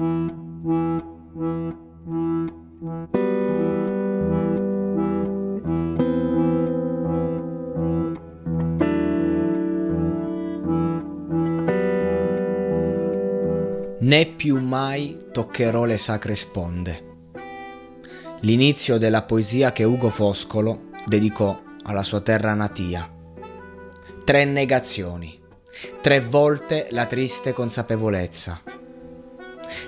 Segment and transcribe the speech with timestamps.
[0.00, 0.06] Né
[14.36, 17.06] più mai toccherò le sacre sponde.
[18.42, 23.12] L'inizio della poesia che Ugo Foscolo dedicò alla sua terra natia.
[24.24, 25.36] Tre negazioni,
[26.00, 28.77] tre volte la triste consapevolezza.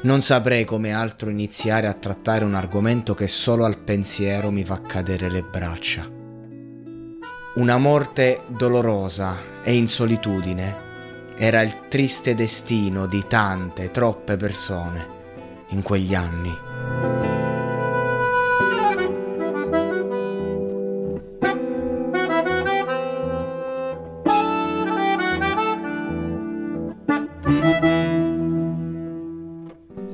[0.02, 4.80] Non saprei come altro iniziare a trattare un argomento che solo al pensiero mi fa
[4.82, 6.08] cadere le braccia.
[7.54, 10.88] Una morte dolorosa e in solitudine
[11.36, 15.18] era il triste destino di tante, troppe persone
[15.70, 17.19] in quegli anni.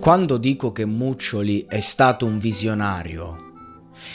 [0.07, 3.55] Quando dico che Muccioli è stato un visionario,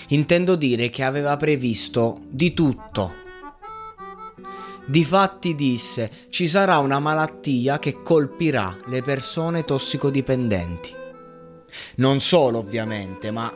[0.08, 3.14] intendo dire che aveva previsto di tutto.
[4.86, 10.94] Difatti disse ci sarà una malattia che colpirà le persone tossicodipendenti.
[11.96, 13.52] Non solo ovviamente, ma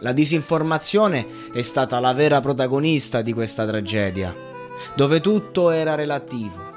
[0.00, 4.36] la disinformazione è stata la vera protagonista di questa tragedia,
[4.94, 6.70] dove tutto era relativo.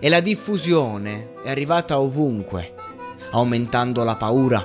[0.00, 2.75] E la diffusione è arrivata ovunque
[3.38, 4.64] aumentando la paura,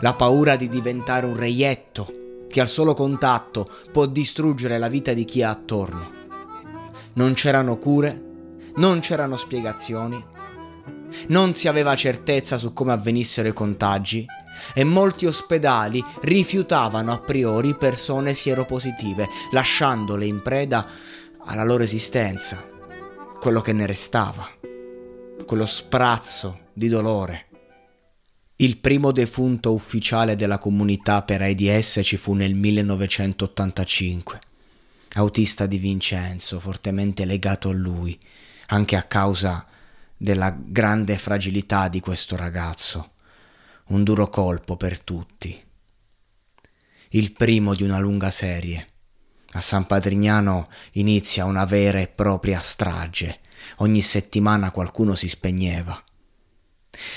[0.00, 2.10] la paura di diventare un reietto
[2.48, 6.10] che al solo contatto può distruggere la vita di chi ha attorno.
[7.14, 8.22] Non c'erano cure,
[8.76, 10.24] non c'erano spiegazioni,
[11.28, 14.24] non si aveva certezza su come avvenissero i contagi
[14.74, 20.86] e molti ospedali rifiutavano a priori persone sieropositive, lasciandole in preda
[21.44, 22.62] alla loro esistenza,
[23.40, 24.48] quello che ne restava,
[25.46, 27.45] quello sprazzo di dolore.
[28.58, 34.38] Il primo defunto ufficiale della comunità per AIDS ci fu nel 1985.
[35.16, 38.18] Autista di Vincenzo, fortemente legato a lui,
[38.68, 39.66] anche a causa
[40.16, 43.10] della grande fragilità di questo ragazzo.
[43.88, 45.62] Un duro colpo per tutti.
[47.10, 48.86] Il primo di una lunga serie.
[49.50, 53.40] A San Patrignano inizia una vera e propria strage.
[53.76, 56.02] Ogni settimana qualcuno si spegneva.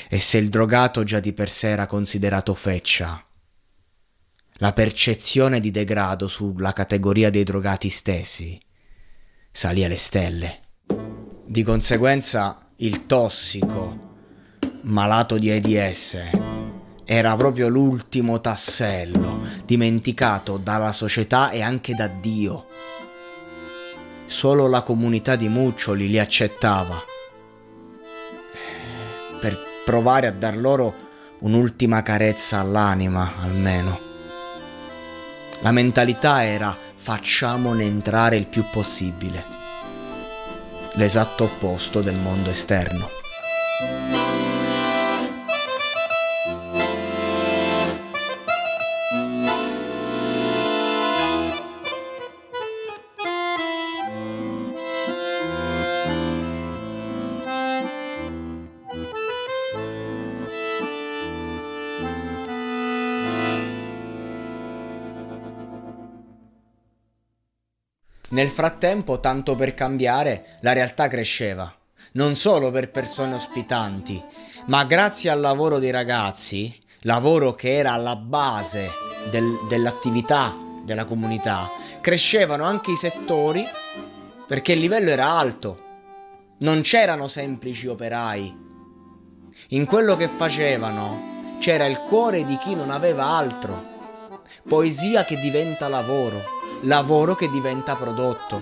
[0.10, 3.24] E se il drogato già di per sé era considerato feccia,
[4.62, 8.60] la percezione di degrado sulla categoria dei drogati stessi
[9.52, 10.60] salì alle stelle.
[11.46, 13.98] Di conseguenza il tossico,
[14.82, 16.18] malato di AIDS,
[17.06, 22.68] era proprio l'ultimo tassello dimenticato dalla società e anche da Dio.
[24.26, 27.02] Solo la comunità di Muccioli li accettava
[29.40, 30.94] per provare a dar loro
[31.40, 34.00] un'ultima carezza all'anima, almeno.
[35.62, 39.44] La mentalità era facciamone entrare il più possibile,
[40.94, 43.19] l'esatto opposto del mondo esterno.
[68.32, 71.74] Nel frattempo, tanto per cambiare, la realtà cresceva.
[72.14, 74.24] Non solo per persone ospitanti,
[74.68, 76.72] ma grazie al lavoro dei ragazzi,
[77.02, 78.92] lavoro che era alla base
[79.32, 81.72] del, dell'attività della comunità,
[82.02, 83.68] crescevano anche i settori
[84.48, 85.86] perché il livello era alto.
[86.60, 88.68] Non c'erano semplici operai.
[89.70, 93.98] In quello che facevano c'era il cuore di chi non aveva altro.
[94.68, 96.42] Poesia che diventa lavoro,
[96.82, 98.62] lavoro che diventa prodotto.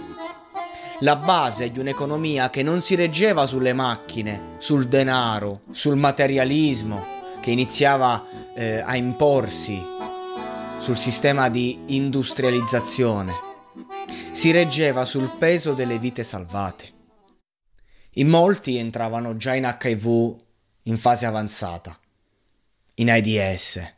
[1.02, 7.52] La base di un'economia che non si reggeva sulle macchine, sul denaro, sul materialismo, che
[7.52, 8.25] iniziava
[8.56, 9.80] eh, a imporsi
[10.80, 13.34] sul sistema di industrializzazione.
[14.31, 16.94] Si reggeva sul peso delle vite salvate.
[18.14, 20.36] In molti entravano già in HIV
[20.84, 22.00] in fase avanzata,
[22.96, 23.96] in AIDS,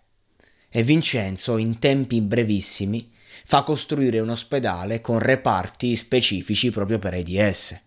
[0.69, 3.10] e Vincenzo in tempi brevissimi
[3.50, 7.80] fa costruire un ospedale con reparti specifici proprio per AIDS.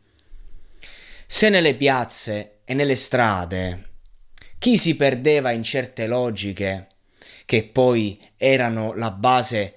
[1.24, 3.90] Se nelle piazze e nelle strade
[4.58, 6.88] chi si perdeva in certe logiche,
[7.44, 9.74] che poi erano la base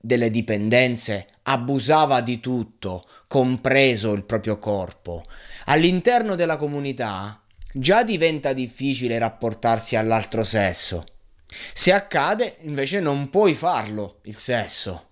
[0.00, 5.22] delle dipendenze, abusava di tutto, compreso il proprio corpo.
[5.66, 7.42] All'interno della comunità
[7.74, 11.04] già diventa difficile rapportarsi all'altro sesso.
[11.74, 15.06] Se accade, invece non puoi farlo, il sesso.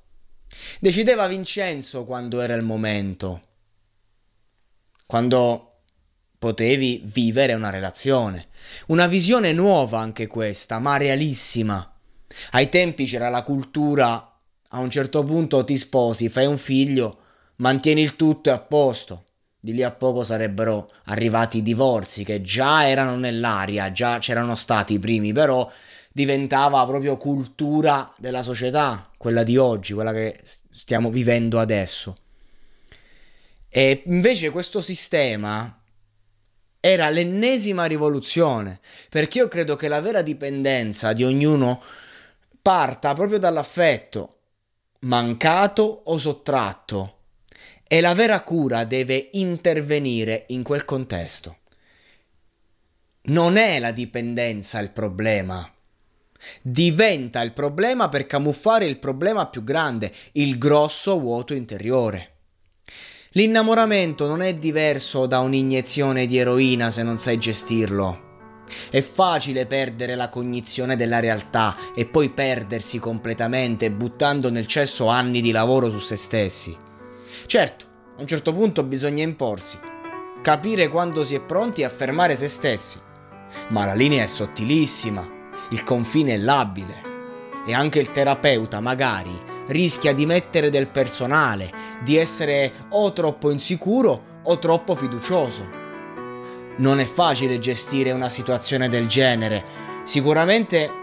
[0.81, 3.41] Decideva Vincenzo quando era il momento.
[5.07, 5.75] Quando
[6.39, 8.49] potevi vivere una relazione.
[8.89, 11.91] Una visione nuova anche questa, ma realissima.
[12.51, 14.39] Ai tempi c'era la cultura,
[14.69, 17.19] a un certo punto ti sposi, fai un figlio,
[17.57, 19.25] mantieni il tutto e a posto.
[19.59, 24.95] Di lì a poco sarebbero arrivati i divorzi che già erano nell'aria, già c'erano stati
[24.95, 25.71] i primi, però
[26.13, 32.15] diventava proprio cultura della società, quella di oggi, quella che stiamo vivendo adesso.
[33.71, 35.83] E invece questo sistema
[36.79, 41.83] era l'ennesima rivoluzione, perché io credo che la vera dipendenza di ognuno
[42.61, 44.41] parta proprio dall'affetto,
[45.01, 47.21] mancato o sottratto,
[47.89, 51.61] e la vera cura deve intervenire in quel contesto.
[53.23, 55.74] Non è la dipendenza il problema.
[56.63, 62.31] Diventa il problema per camuffare il problema più grande, il grosso vuoto interiore.
[63.37, 68.23] L'innamoramento non è diverso da un'iniezione di eroina se non sai gestirlo.
[68.91, 75.41] È facile perdere la cognizione della realtà e poi perdersi completamente buttando nel cesso anni
[75.41, 76.77] di lavoro su se stessi.
[77.47, 77.87] Certo,
[78.17, 79.79] a un certo punto bisogna imporsi,
[80.41, 83.01] capire quando si è pronti a fermare se stessi.
[83.69, 85.29] Ma la linea è sottilissima,
[85.71, 87.13] il confine è labile
[87.67, 91.73] e anche il terapeuta magari rischia di mettere del personale,
[92.03, 95.83] di essere o troppo insicuro o troppo fiducioso.
[96.77, 99.65] Non è facile gestire una situazione del genere.
[100.05, 101.03] Sicuramente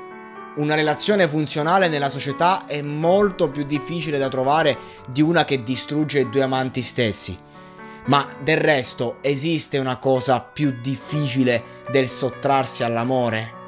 [0.55, 6.19] una relazione funzionale nella società è molto più difficile da trovare di una che distrugge
[6.19, 7.37] i due amanti stessi.
[8.05, 13.60] Ma del resto esiste una cosa più difficile del sottrarsi all'amore?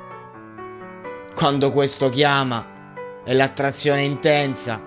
[1.36, 2.94] Quando questo chiama
[3.26, 4.82] e l'attrazione intensa,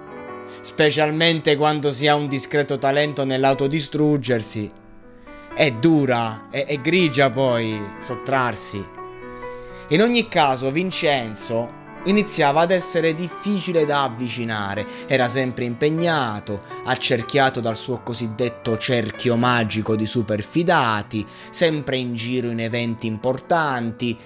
[0.60, 4.70] specialmente quando si ha un discreto talento nell'autodistruggersi.
[5.54, 8.84] È dura, è, è grigia poi sottrarsi.
[9.88, 17.76] In ogni caso, Vincenzo iniziava ad essere difficile da avvicinare, era sempre impegnato, accerchiato dal
[17.76, 24.16] suo cosiddetto cerchio magico di superfidati, sempre in giro in eventi importanti.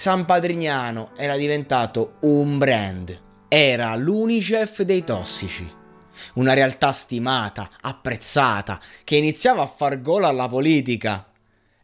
[0.00, 3.20] San Padrignano era diventato un brand
[3.52, 5.70] era l'Unicef dei tossici.
[6.34, 11.28] Una realtà stimata, apprezzata, che iniziava a far gola alla politica.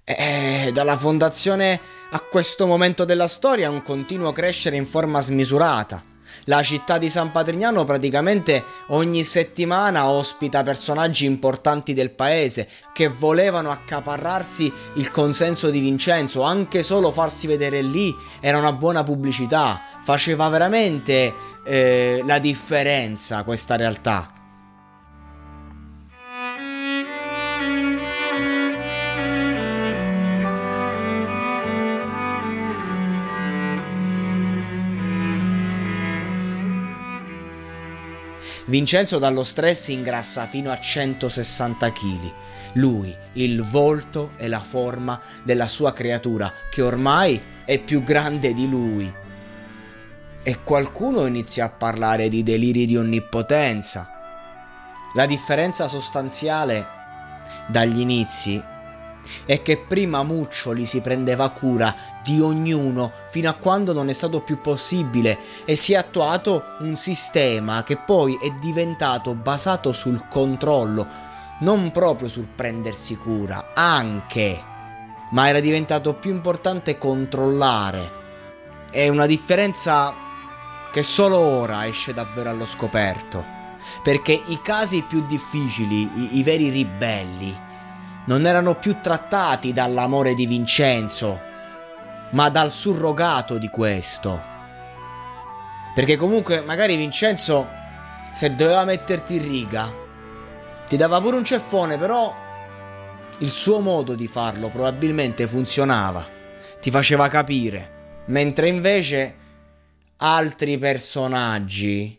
[0.02, 1.78] E dalla fondazione
[2.12, 6.02] a questo momento della storia un continuo crescere in forma smisurata.
[6.44, 13.70] La città di San Patrignano praticamente ogni settimana ospita personaggi importanti del paese che volevano
[13.70, 20.48] accaparrarsi il consenso di Vincenzo, anche solo farsi vedere lì era una buona pubblicità, faceva
[20.48, 21.32] veramente
[21.64, 24.35] eh, la differenza questa realtà.
[38.68, 42.32] Vincenzo dallo stress ingrassa fino a 160 kg.
[42.74, 48.68] Lui, il volto e la forma della sua creatura, che ormai è più grande di
[48.68, 49.12] lui.
[50.42, 54.10] E qualcuno inizia a parlare di deliri di onnipotenza.
[55.14, 56.86] La differenza sostanziale
[57.68, 58.62] dagli inizi
[59.44, 64.40] è che prima Muccioli si prendeva cura di ognuno fino a quando non è stato
[64.40, 71.06] più possibile e si è attuato un sistema che poi è diventato basato sul controllo,
[71.60, 74.62] non proprio sul prendersi cura, anche,
[75.30, 78.24] ma era diventato più importante controllare
[78.96, 80.14] è una differenza
[80.90, 83.54] che solo ora esce davvero allo scoperto.
[84.02, 87.54] Perché i casi più difficili, i, i veri ribelli,
[88.26, 91.40] non erano più trattati dall'amore di Vincenzo,
[92.30, 94.54] ma dal surrogato di questo.
[95.94, 97.68] Perché comunque magari Vincenzo,
[98.32, 99.92] se doveva metterti in riga,
[100.86, 102.34] ti dava pure un ceffone, però
[103.38, 106.26] il suo modo di farlo probabilmente funzionava,
[106.80, 107.94] ti faceva capire.
[108.26, 109.34] Mentre invece
[110.16, 112.18] altri personaggi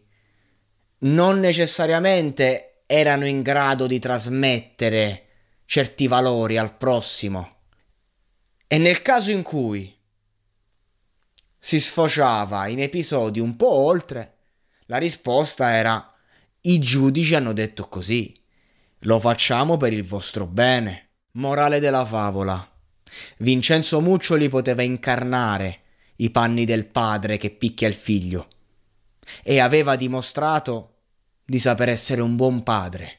[0.99, 5.26] non necessariamente erano in grado di trasmettere
[5.67, 7.49] certi valori al prossimo.
[8.67, 9.93] E nel caso in cui
[11.59, 14.37] si sfociava in episodi un po' oltre,
[14.85, 16.13] la risposta era
[16.61, 18.33] i giudici hanno detto così,
[18.99, 21.09] lo facciamo per il vostro bene.
[21.31, 22.65] Morale della favola.
[23.39, 25.81] Vincenzo Muccioli poteva incarnare
[26.17, 28.47] i panni del padre che picchia il figlio
[29.43, 30.95] e aveva dimostrato
[31.43, 33.17] di saper essere un buon padre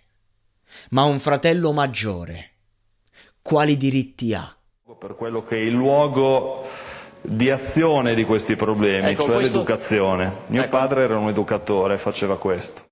[0.91, 2.51] ma un fratello maggiore.
[3.43, 4.53] Quali diritti ha?
[4.99, 6.67] Per quello che è il luogo
[7.21, 9.59] di azione di questi problemi, ecco, cioè questo...
[9.59, 10.33] l'educazione.
[10.47, 10.71] Mio ecco.
[10.77, 12.87] padre era un educatore, faceva questo.